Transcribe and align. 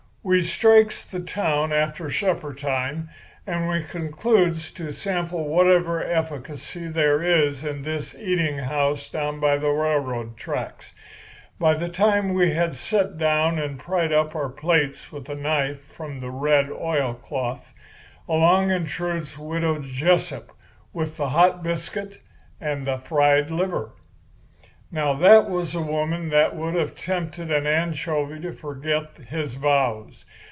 "We 0.23 0.41
strikes 0.43 1.03
the 1.03 1.19
town 1.19 1.73
after 1.73 2.11
supper 2.11 2.53
time, 2.53 3.09
and 3.47 3.67
we 3.67 3.81
concludes 3.81 4.69
to 4.73 4.91
sample 4.91 5.47
whatever 5.47 6.03
efficacy 6.03 6.87
there 6.87 7.23
is 7.23 7.65
in 7.65 7.81
this 7.81 8.13
eating 8.13 8.59
house 8.59 9.09
down 9.09 9.39
by 9.39 9.57
the 9.57 9.71
railroad 9.71 10.37
tracks. 10.37 10.93
By 11.59 11.73
the 11.73 11.89
time 11.89 12.35
we 12.35 12.51
had 12.53 12.75
set 12.75 13.17
down 13.17 13.57
and 13.57 13.79
pried 13.79 14.13
up 14.13 14.35
our 14.35 14.49
plates 14.49 15.11
with 15.11 15.27
a 15.27 15.33
knife 15.33 15.83
from 15.91 16.19
the 16.19 16.29
red 16.29 16.69
oil 16.69 17.15
cloth, 17.15 17.73
along 18.29 18.69
intrudes 18.69 19.39
Widow 19.39 19.79
Jessup 19.79 20.51
with 20.93 21.17
the 21.17 21.29
hot 21.29 21.63
biscuit 21.63 22.19
and 22.61 22.85
the 22.85 22.99
fried 22.99 23.49
liver. 23.49 23.93
"Now, 24.93 25.13
there 25.13 25.39
was 25.43 25.73
a 25.73 25.79
woman 25.79 26.31
that 26.31 26.53
would 26.53 26.75
have 26.75 26.95
tempted 26.95 27.49
an 27.49 27.65
anchovy 27.65 28.41
to 28.41 28.51
forget 28.51 29.11
his 29.29 29.53
vows. 29.53 30.25